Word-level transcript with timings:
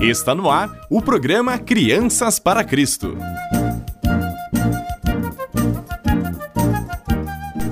Está 0.00 0.32
no 0.32 0.48
ar 0.48 0.86
o 0.88 1.02
programa 1.02 1.58
Crianças 1.58 2.38
para 2.38 2.62
Cristo. 2.62 3.18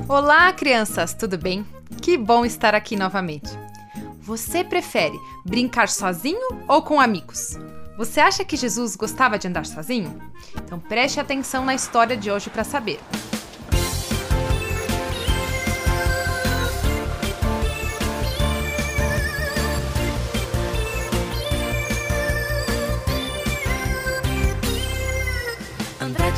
Olá, 0.08 0.52
crianças, 0.52 1.14
tudo 1.14 1.38
bem? 1.38 1.64
Que 2.02 2.18
bom 2.18 2.44
estar 2.44 2.74
aqui 2.74 2.96
novamente. 2.96 3.48
Você 4.20 4.64
prefere 4.64 5.16
brincar 5.44 5.88
sozinho 5.88 6.64
ou 6.66 6.82
com 6.82 7.00
amigos? 7.00 7.56
Você 7.96 8.18
acha 8.18 8.44
que 8.44 8.56
Jesus 8.56 8.96
gostava 8.96 9.38
de 9.38 9.46
andar 9.46 9.64
sozinho? 9.64 10.20
Então 10.56 10.80
preste 10.80 11.20
atenção 11.20 11.64
na 11.64 11.76
história 11.76 12.16
de 12.16 12.28
hoje 12.28 12.50
para 12.50 12.64
saber. 12.64 12.98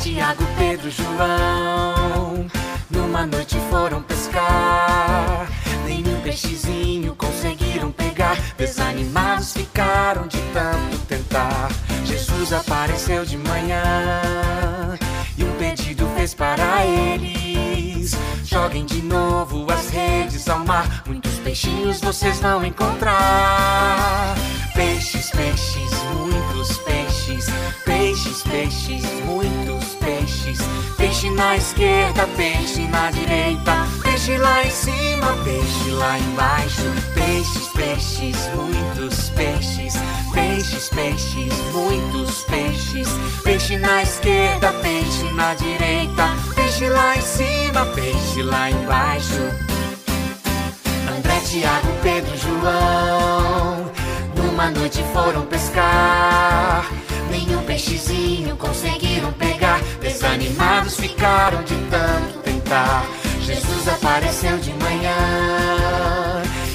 Tiago, 0.01 0.45
Pedro, 0.57 0.89
João. 0.89 2.47
Numa 2.89 3.25
noite 3.27 3.57
foram 3.69 4.01
pescar. 4.01 5.47
Nenhum 5.85 6.21
peixezinho 6.21 7.13
conseguiram 7.15 7.91
pegar. 7.91 8.37
Desanimados 8.57 9.51
ficaram 9.51 10.25
de 10.25 10.39
tanto 10.53 10.97
tentar. 10.99 11.69
Jesus 12.05 12.53
apareceu 12.53 13.23
de 13.25 13.37
manhã 13.37 14.97
E 15.37 15.43
um 15.43 15.51
pedido 15.57 16.07
fez 16.15 16.33
para 16.33 16.85
eles. 16.85 18.15
Joguem 18.45 18.85
de 18.85 19.01
novo 19.01 19.69
as 19.69 19.89
redes 19.89 20.47
ao 20.47 20.59
mar. 20.65 21.03
Muitos 21.05 21.37
peixinhos 21.39 21.99
vocês 21.99 22.39
vão 22.39 22.63
encontrar. 22.63 24.35
Peixes, 24.73 25.29
peixes, 25.29 25.91
muitos 26.15 26.77
peixes. 26.77 27.47
Peixes, 27.85 28.41
peixes, 28.43 29.03
muitos 29.25 29.58
peixes 30.49 30.79
Peixe 30.97 31.29
na 31.31 31.55
esquerda, 31.55 32.27
peixe 32.37 32.81
na 32.87 33.09
direita. 33.11 33.87
Peixe 34.03 34.37
lá 34.37 34.63
em 34.63 34.69
cima, 34.69 35.33
peixe 35.43 35.91
lá 35.91 36.19
embaixo. 36.19 36.83
Peixes, 37.13 37.67
peixes, 37.69 38.37
muitos 38.53 39.29
peixes. 39.29 39.93
Peixes, 40.33 40.89
peixes, 40.89 41.53
muitos 41.73 42.43
peixes. 42.43 43.07
Peixe 43.43 43.77
na 43.77 44.03
esquerda, 44.03 44.71
peixe 44.81 45.23
na 45.33 45.53
direita. 45.55 46.35
Peixe 46.55 46.87
lá 46.89 47.17
em 47.17 47.21
cima, 47.21 47.85
peixe 47.87 48.43
lá 48.43 48.69
embaixo. 48.69 49.41
André, 51.17 51.39
Tiago, 51.45 51.87
Pedro, 52.01 52.37
João 52.37 53.91
Numa 54.35 54.69
noite 54.71 55.03
foram 55.11 55.45
pescar. 55.45 56.89
Nenhum 57.31 57.63
peixezinho 57.63 58.55
conseguiram 58.57 59.31
pegar 59.33 59.48
Desanimados 60.19 60.97
ficaram 60.97 61.63
de 61.63 61.75
tanto 61.89 62.39
tentar. 62.39 63.05
Jesus 63.39 63.87
apareceu 63.87 64.57
de 64.57 64.73
manhã 64.73 65.15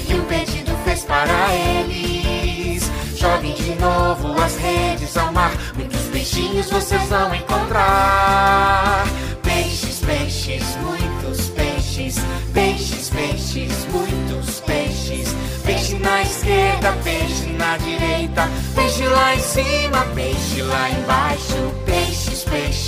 E 0.09 0.15
um 0.15 0.25
pedido 0.25 0.75
fez 0.83 1.03
para 1.03 1.53
eles. 1.53 2.89
Joguem 3.15 3.53
de 3.53 3.75
novo 3.75 4.41
as 4.41 4.55
redes 4.55 5.15
ao 5.15 5.31
mar 5.31 5.51
Muitos 5.75 6.01
peixinhos 6.07 6.71
vocês 6.71 7.03
vão 7.03 7.35
encontrar. 7.35 9.05
Peixes, 9.43 9.99
peixes, 9.99 10.63
muitos 10.77 11.49
peixes 11.49 12.15
Peixes, 12.51 13.09
peixes, 13.11 13.87
muitos 13.91 14.59
peixes. 14.61 15.35
Peixe 15.63 15.99
na 15.99 16.23
esquerda, 16.23 16.91
peixe 17.03 17.45
na 17.57 17.77
direita 17.77 18.49
Peixe 18.73 19.05
lá 19.05 19.35
em 19.35 19.39
cima, 19.39 20.03
peixe 20.15 20.63
lá 20.63 20.89
embaixo 20.89 21.73
Peixes, 21.85 21.94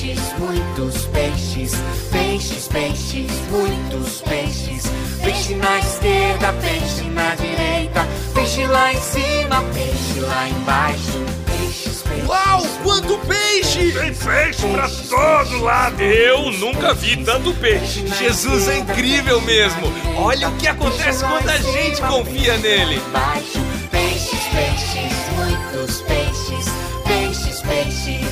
peixes, 0.07 0.34
muitos 0.40 1.06
peixes 1.07 1.72
Peixes, 2.12 2.68
peixes, 2.68 3.31
muitos 3.50 4.22
peixes 4.22 4.84
Peixe 5.22 5.56
na 5.56 5.79
esquerda, 5.79 6.53
peixe 6.53 7.03
na 7.09 7.35
direita 7.35 8.07
Peixe 8.34 8.66
lá 8.67 8.94
em 8.94 9.01
cima, 9.01 9.62
peixe 9.73 10.19
lá 10.19 10.50
embaixo 10.50 11.25
Peixes, 11.46 12.03
peixes 12.03 12.28
Uau, 12.28 12.62
quanto 12.84 13.17
peixe! 13.19 13.91
Tem 13.91 14.13
peixe 14.13 14.67
pra 14.67 14.90
todo 15.09 15.63
lado! 15.63 16.01
Eu 16.01 16.51
nunca 16.53 16.94
vi 16.94 17.17
tanto 17.17 17.53
peixe. 17.56 18.06
Jesus 18.07 18.67
é 18.67 18.79
incrível 18.79 19.41
mesmo. 19.41 19.91
Olha 20.17 20.50
o 20.50 20.56
que 20.57 20.67
acontece 20.67 21.23
quando 21.23 21.50
a 21.50 21.57
gente 21.57 22.01
confia 22.01 22.57
nele. 22.57 23.01
Baixo, 23.12 23.59
peixes, 23.91 24.40
peixes, 24.51 25.13
muitos 25.35 26.01
peixes, 26.01 26.66
peixes, 27.06 27.62
peixes, 27.62 28.26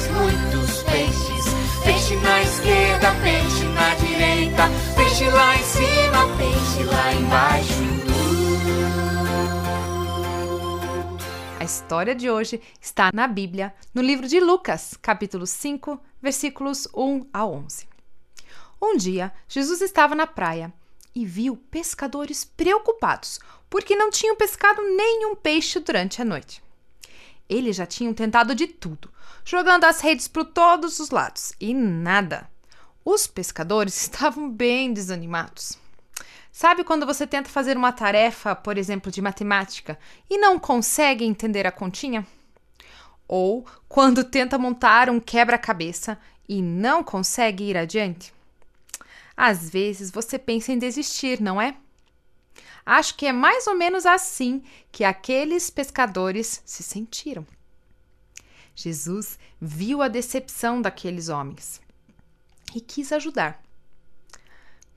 história 11.86 12.16
de 12.16 12.32
hoje 12.32 12.60
está 12.82 13.12
na 13.14 13.28
Bíblia, 13.28 13.72
no 13.94 14.02
livro 14.02 14.28
de 14.28 14.40
Lucas, 14.40 14.98
capítulo 15.00 15.46
5, 15.46 16.02
versículos 16.20 16.88
1 16.96 17.28
a 17.32 17.46
11. 17.46 17.88
Um 18.82 18.98
dia, 18.98 19.32
Jesus 19.48 19.82
estava 19.82 20.16
na 20.16 20.26
praia 20.26 20.74
e 21.14 21.28
viu 21.28 21.56
pescadores 21.56 22.44
preocupados 22.44 23.40
porque 23.70 23.96
não 23.96 24.10
tinham 24.10 24.36
pescado 24.36 24.82
nenhum 24.82 25.36
peixe 25.36 25.80
durante 25.80 26.20
a 26.20 26.26
noite. 26.26 26.64
Eles 27.48 27.76
já 27.76 27.86
tinham 27.86 28.16
tentado 28.16 28.56
de 28.56 28.66
tudo, 28.66 29.12
jogando 29.46 29.84
as 29.84 30.02
redes 30.02 30.28
por 30.28 30.44
todos 30.44 31.00
os 31.00 31.12
lados 31.12 31.54
e 31.62 31.72
nada. 31.72 32.50
Os 33.06 33.28
pescadores 33.28 33.94
estavam 34.02 34.50
bem 34.50 34.92
desanimados. 34.92 35.78
Sabe 36.58 36.86
quando 36.86 37.06
você 37.06 37.28
tenta 37.28 37.50
fazer 37.50 37.76
uma 37.76 37.92
tarefa, 37.92 38.56
por 38.56 38.78
exemplo, 38.78 39.12
de 39.12 39.22
matemática, 39.22 40.00
e 40.30 40.38
não 40.38 40.58
consegue 40.58 41.26
entender 41.26 41.68
a 41.68 41.72
continha? 41.72 42.26
Ou 43.28 43.68
quando 43.90 44.24
tenta 44.24 44.58
montar 44.58 45.10
um 45.10 45.20
quebra-cabeça 45.20 46.18
e 46.48 46.62
não 46.62 47.04
consegue 47.04 47.66
ir 47.66 47.76
adiante? 47.76 48.34
Às 49.36 49.70
vezes 49.70 50.10
você 50.10 50.40
pensa 50.40 50.72
em 50.72 50.80
desistir, 50.80 51.42
não 51.42 51.62
é? 51.62 51.76
Acho 52.86 53.16
que 53.16 53.26
é 53.26 53.34
mais 53.34 53.68
ou 53.68 53.76
menos 53.76 54.06
assim 54.06 54.64
que 54.94 55.04
aqueles 55.04 55.70
pescadores 55.70 56.62
se 56.66 56.84
sentiram. 56.84 57.46
Jesus 58.74 59.38
viu 59.60 60.02
a 60.02 60.08
decepção 60.08 60.82
daqueles 60.82 61.28
homens 61.28 61.82
e 62.74 62.80
quis 62.80 63.12
ajudar 63.12 63.65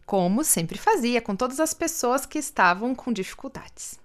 como 0.09 0.43
sempre 0.43 0.79
fazia 0.79 1.21
com 1.21 1.37
todas 1.37 1.61
as 1.61 1.75
pessoas 1.75 2.25
que 2.25 2.39
estavam 2.39 2.95
com 2.95 3.13
dificuldades. 3.13 4.01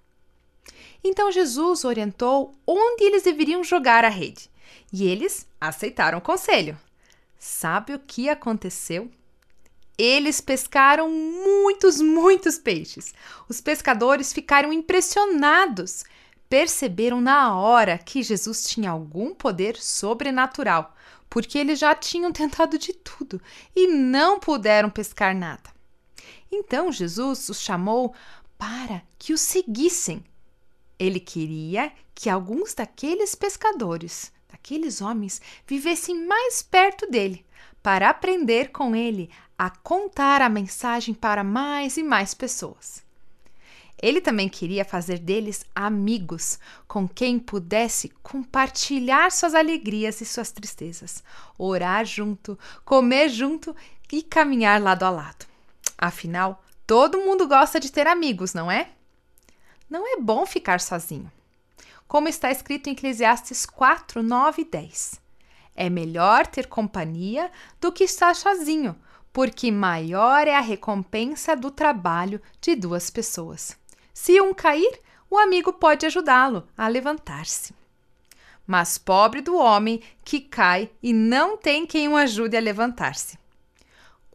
Então 1.02 1.32
Jesus 1.32 1.82
orientou 1.82 2.54
onde 2.66 3.04
eles 3.04 3.22
deveriam 3.22 3.64
jogar 3.64 4.04
a 4.04 4.10
rede 4.10 4.50
e 4.92 5.08
eles 5.08 5.46
aceitaram 5.58 6.18
o 6.18 6.20
conselho. 6.20 6.78
Sabe 7.38 7.94
o 7.94 7.98
que 7.98 8.28
aconteceu? 8.28 9.10
Eles 9.96 10.42
pescaram 10.42 11.08
muitos, 11.08 12.02
muitos 12.02 12.58
peixes. 12.58 13.14
Os 13.48 13.62
pescadores 13.62 14.30
ficaram 14.30 14.74
impressionados. 14.74 16.04
Perceberam 16.50 17.18
na 17.18 17.58
hora 17.58 17.96
que 17.96 18.22
Jesus 18.22 18.68
tinha 18.68 18.90
algum 18.90 19.34
poder 19.34 19.78
sobrenatural, 19.78 20.94
porque 21.30 21.56
eles 21.56 21.78
já 21.78 21.94
tinham 21.94 22.30
tentado 22.30 22.76
de 22.76 22.92
tudo 22.92 23.40
e 23.74 23.86
não 23.86 24.38
puderam 24.38 24.90
pescar 24.90 25.34
nada. 25.34 25.73
Então 26.50 26.92
Jesus 26.92 27.48
os 27.48 27.60
chamou 27.60 28.14
para 28.58 29.02
que 29.18 29.32
o 29.32 29.38
seguissem. 29.38 30.24
Ele 30.98 31.20
queria 31.20 31.92
que 32.14 32.30
alguns 32.30 32.74
daqueles 32.74 33.34
pescadores, 33.34 34.32
daqueles 34.50 35.00
homens, 35.00 35.40
vivessem 35.66 36.26
mais 36.26 36.62
perto 36.62 37.10
dele, 37.10 37.44
para 37.82 38.08
aprender 38.08 38.70
com 38.70 38.94
ele 38.96 39.30
a 39.58 39.68
contar 39.68 40.40
a 40.40 40.48
mensagem 40.48 41.12
para 41.12 41.44
mais 41.44 41.96
e 41.96 42.02
mais 42.02 42.32
pessoas. 42.32 43.04
Ele 44.00 44.20
também 44.20 44.48
queria 44.48 44.84
fazer 44.84 45.18
deles 45.18 45.64
amigos 45.74 46.58
com 46.86 47.08
quem 47.08 47.38
pudesse 47.38 48.10
compartilhar 48.22 49.30
suas 49.30 49.54
alegrias 49.54 50.20
e 50.20 50.24
suas 50.24 50.50
tristezas, 50.50 51.22
orar 51.56 52.04
junto, 52.04 52.58
comer 52.84 53.28
junto 53.28 53.74
e 54.12 54.22
caminhar 54.22 54.80
lado 54.80 55.04
a 55.04 55.10
lado. 55.10 55.53
Afinal, 55.96 56.62
todo 56.86 57.20
mundo 57.20 57.46
gosta 57.46 57.78
de 57.80 57.90
ter 57.90 58.06
amigos, 58.06 58.52
não 58.54 58.70
é? 58.70 58.90
Não 59.88 60.06
é 60.06 60.20
bom 60.20 60.44
ficar 60.44 60.80
sozinho. 60.80 61.30
Como 62.06 62.28
está 62.28 62.50
escrito 62.50 62.88
em 62.88 62.92
Eclesiastes 62.92 63.64
4, 63.64 64.22
9 64.22 64.62
e 64.62 64.64
10. 64.64 65.20
É 65.74 65.90
melhor 65.90 66.46
ter 66.46 66.66
companhia 66.66 67.50
do 67.80 67.90
que 67.90 68.04
estar 68.04 68.36
sozinho, 68.36 68.94
porque 69.32 69.70
maior 69.72 70.46
é 70.46 70.54
a 70.54 70.60
recompensa 70.60 71.56
do 71.56 71.70
trabalho 71.70 72.40
de 72.60 72.76
duas 72.76 73.10
pessoas. 73.10 73.76
Se 74.12 74.40
um 74.40 74.54
cair, 74.54 75.00
o 75.28 75.36
amigo 75.36 75.72
pode 75.72 76.06
ajudá-lo 76.06 76.68
a 76.76 76.86
levantar-se. 76.86 77.74
mas 78.66 78.96
pobre 78.96 79.40
do 79.40 79.56
homem 79.56 80.00
que 80.24 80.40
cai 80.40 80.90
e 81.02 81.12
não 81.12 81.56
tem 81.56 81.86
quem 81.86 82.08
o 82.08 82.16
ajude 82.16 82.56
a 82.56 82.60
levantar-se. 82.60 83.38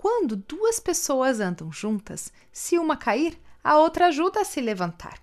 Quando 0.02 0.38
duas 0.38 0.80
pessoas 0.80 1.42
andam 1.42 1.74
juntas, 1.74 2.32
se 2.54 2.80
uma 2.80 2.96
cair, 2.96 3.38
a 3.62 3.78
outra 3.78 4.08
ajuda 4.08 4.40
a 4.40 4.46
se 4.46 4.62
levantar. 4.62 5.22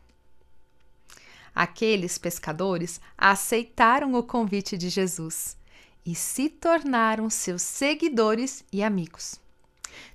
Aqueles 1.55 2.19
pescadores 2.19 3.01
aceitaram 3.17 4.13
o 4.13 4.23
convite 4.23 4.77
de 4.77 4.91
Jesus 4.91 5.57
e 6.05 6.15
se 6.15 6.51
tornaram 6.51 7.31
seus 7.31 7.63
seguidores 7.63 8.63
e 8.71 8.83
amigos. 8.83 9.41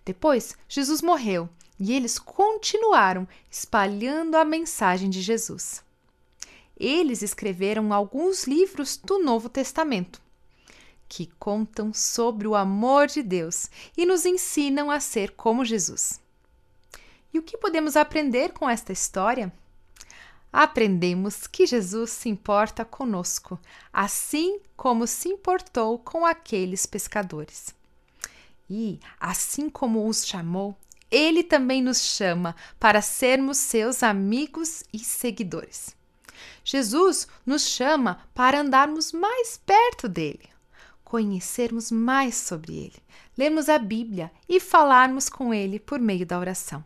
Depois, 0.06 0.56
Jesus 0.70 1.02
morreu 1.02 1.50
e 1.80 1.92
eles 1.92 2.20
continuaram 2.20 3.28
espalhando 3.50 4.36
a 4.36 4.46
mensagem 4.46 5.10
de 5.10 5.24
Jesus. 5.24 5.84
Eles 6.78 7.24
escreveram 7.24 7.92
alguns 7.92 8.44
livros 8.44 8.96
do 8.96 9.18
Novo 9.18 9.50
Testamento 9.50 10.21
que 11.14 11.30
contam 11.38 11.94
sobre 11.94 12.48
o 12.48 12.56
amor 12.56 13.08
de 13.08 13.22
Deus 13.22 13.70
e 13.98 14.06
nos 14.06 14.26
ensinam 14.26 14.90
a 14.90 15.02
ser 15.02 15.32
como 15.32 15.66
Jesus. 15.66 16.22
E 17.34 17.38
o 17.38 17.44
que 17.44 17.58
podemos 17.58 17.98
aprender 17.98 18.54
com 18.54 18.70
esta 18.70 18.94
história? 18.94 19.52
Aprendemos 20.54 21.48
que 21.48 21.68
Jesus 21.68 22.12
se 22.12 22.30
importa 22.30 22.86
conosco, 22.86 23.60
assim 23.92 24.62
como 24.78 25.06
se 25.06 25.28
importou 25.28 26.00
com 26.00 26.26
aqueles 26.26 26.86
pescadores. 26.86 27.76
E, 28.70 28.98
assim 29.20 29.70
como 29.70 30.08
os 30.08 30.26
chamou, 30.26 30.78
ele 31.12 31.44
também 31.44 31.82
nos 31.82 32.00
chama 32.00 32.56
para 32.80 33.02
sermos 33.02 33.58
seus 33.58 34.02
amigos 34.02 34.86
e 34.94 35.00
seguidores. 35.00 35.94
Jesus 36.64 37.28
nos 37.46 37.68
chama 37.68 38.26
para 38.34 38.62
andarmos 38.62 39.12
mais 39.12 39.58
perto 39.58 40.08
dele, 40.08 40.51
conhecermos 41.12 41.92
mais 41.92 42.36
sobre 42.36 42.74
ele, 42.74 42.96
lermos 43.38 43.68
a 43.68 43.78
Bíblia 43.78 44.32
e 44.48 44.62
falarmos 44.62 45.28
com 45.28 45.54
ele 45.54 45.78
por 45.78 46.00
meio 46.00 46.26
da 46.26 46.40
oração. 46.40 46.82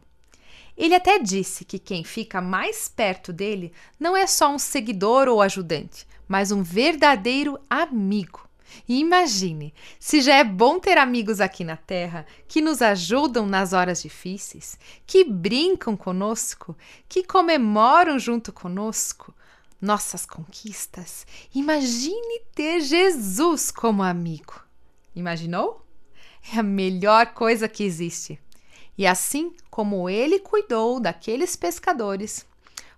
Ele 0.75 0.95
até 0.95 1.19
disse 1.19 1.63
que 1.63 1.77
quem 1.77 2.03
fica 2.03 2.41
mais 2.41 2.87
perto 2.87 3.31
dele 3.31 3.71
não 3.99 4.17
é 4.17 4.25
só 4.25 4.49
um 4.51 4.57
seguidor 4.57 5.27
ou 5.27 5.43
ajudante, 5.43 6.07
mas 6.27 6.51
um 6.51 6.63
verdadeiro 6.63 7.59
amigo. 7.69 8.49
E 8.89 8.99
imagine, 8.99 9.71
se 9.99 10.21
já 10.21 10.37
é 10.37 10.43
bom 10.43 10.79
ter 10.79 10.97
amigos 10.97 11.39
aqui 11.39 11.63
na 11.63 11.77
Terra 11.77 12.25
que 12.47 12.61
nos 12.61 12.81
ajudam 12.81 13.45
nas 13.45 13.73
horas 13.73 14.01
difíceis, 14.01 14.79
que 15.05 15.23
brincam 15.23 15.95
conosco, 15.95 16.75
que 17.07 17.23
comemoram 17.23 18.17
junto 18.17 18.51
conosco 18.51 19.34
nossas 19.81 20.25
conquistas, 20.25 21.25
imagine 21.53 22.41
ter 22.53 22.81
Jesus 22.81 23.71
como 23.71 24.01
amigo. 24.03 24.61
Imaginou? 25.15 25.85
É 26.53 26.59
a 26.59 26.63
melhor 26.63 27.33
coisa 27.33 27.67
que 27.67 27.83
existe. 27.83 28.39
E 28.97 29.05
assim 29.05 29.53
como 29.69 30.09
ele 30.09 30.39
cuidou 30.39 30.99
daqueles 30.99 31.55
pescadores, 31.55 32.45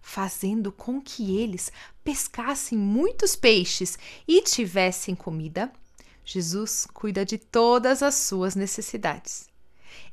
fazendo 0.01 0.71
com 0.71 1.01
que 1.01 1.37
eles 1.37 1.71
pescassem 2.03 2.77
muitos 2.77 3.35
peixes 3.35 3.97
e 4.27 4.41
tivessem 4.41 5.15
comida, 5.15 5.71
Jesus 6.23 6.87
cuida 6.93 7.25
de 7.25 7.37
todas 7.37 8.03
as 8.03 8.15
suas 8.15 8.55
necessidades. 8.55 9.47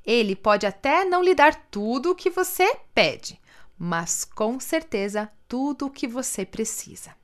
Ele 0.05 0.35
pode 0.37 0.67
até 0.67 1.05
não 1.05 1.23
lhe 1.23 1.35
dar 1.35 1.55
tudo 1.71 2.11
o 2.11 2.15
que 2.15 2.31
você 2.31 2.77
pede, 2.95 3.41
mas 3.79 4.25
com 4.25 4.59
certeza 4.61 5.31
tudo 5.49 5.87
o 5.87 5.91
que 5.91 6.07
você 6.07 6.45
precisa. 6.45 7.15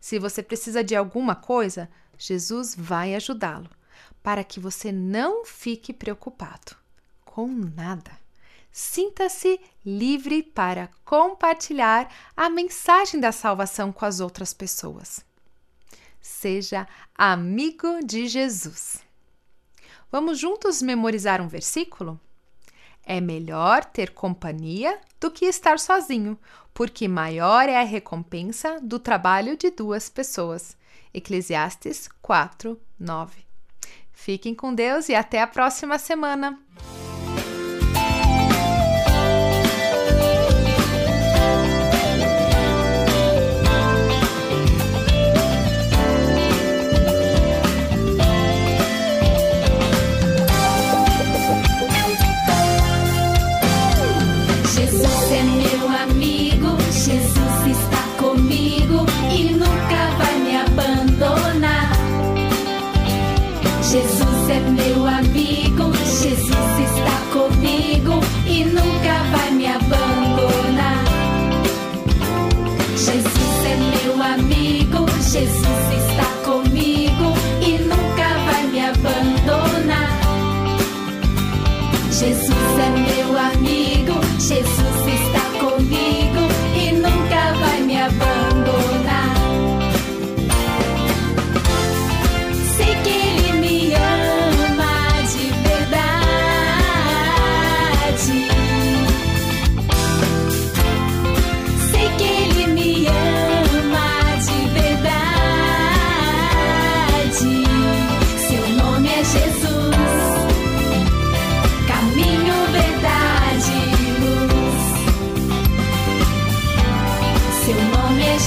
Se 0.00 0.18
você 0.18 0.42
precisa 0.42 0.82
de 0.82 0.94
alguma 0.94 1.34
coisa, 1.34 1.88
Jesus 2.16 2.74
vai 2.76 3.14
ajudá-lo, 3.14 3.70
para 4.22 4.44
que 4.44 4.60
você 4.60 4.92
não 4.92 5.44
fique 5.44 5.92
preocupado 5.92 6.76
com 7.24 7.46
nada. 7.48 8.10
Sinta-se 8.70 9.60
livre 9.84 10.42
para 10.42 10.90
compartilhar 11.04 12.12
a 12.36 12.48
mensagem 12.50 13.18
da 13.18 13.32
salvação 13.32 13.92
com 13.92 14.04
as 14.04 14.20
outras 14.20 14.52
pessoas. 14.52 15.24
Seja 16.20 16.86
amigo 17.14 18.04
de 18.04 18.28
Jesus. 18.28 18.98
Vamos 20.10 20.38
juntos 20.38 20.82
memorizar 20.82 21.40
um 21.40 21.48
versículo? 21.48 22.20
É 23.04 23.20
melhor 23.20 23.84
ter 23.84 24.10
companhia 24.10 25.00
do 25.20 25.30
que 25.30 25.46
estar 25.46 25.78
sozinho, 25.78 26.38
porque 26.74 27.08
maior 27.08 27.68
é 27.68 27.76
a 27.76 27.84
recompensa 27.84 28.78
do 28.80 28.98
trabalho 28.98 29.56
de 29.56 29.70
duas 29.70 30.08
pessoas. 30.08 30.76
Eclesiastes 31.12 32.08
4, 32.20 32.78
9. 32.98 33.46
Fiquem 34.12 34.54
com 34.54 34.74
Deus 34.74 35.08
e 35.08 35.14
até 35.14 35.40
a 35.40 35.46
próxima 35.46 35.98
semana! 35.98 36.60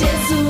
Jesus. 0.02 0.41